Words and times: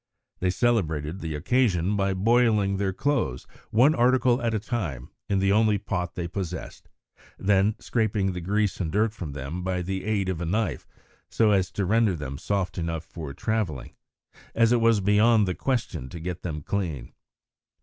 They 0.39 0.49
celebrated 0.49 1.19
the 1.19 1.35
occasion 1.35 1.95
by 1.95 2.15
boiling 2.15 2.77
their 2.77 2.91
clothes, 2.91 3.45
one 3.69 3.93
article 3.93 4.41
at 4.41 4.55
a 4.55 4.59
time, 4.59 5.11
in 5.29 5.37
the 5.37 5.51
only 5.51 5.77
pot 5.77 6.15
they 6.15 6.27
possessed, 6.27 6.89
and 7.37 7.47
then 7.47 7.75
scraping 7.77 8.31
the 8.33 8.41
grease 8.41 8.79
and 8.79 8.91
dirt 8.91 9.13
from 9.13 9.33
them 9.33 9.61
by 9.61 9.83
the 9.83 10.03
aid 10.05 10.27
of 10.27 10.41
a 10.41 10.45
knife, 10.47 10.87
so 11.29 11.51
as 11.51 11.69
to 11.73 11.85
render 11.85 12.15
them 12.15 12.39
soft 12.39 12.79
enough 12.79 13.05
for 13.05 13.31
travelling, 13.35 13.93
as 14.55 14.71
it 14.71 14.81
was 14.81 15.01
beyond 15.01 15.47
the 15.47 15.53
question 15.53 16.09
to 16.09 16.19
get 16.19 16.41
them 16.41 16.63
clean. 16.63 17.13